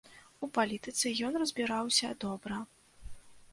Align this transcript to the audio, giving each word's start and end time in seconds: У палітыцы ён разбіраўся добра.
У 0.45 0.47
палітыцы 0.55 1.11
ён 1.27 1.37
разбіраўся 1.45 2.11
добра. 2.27 2.61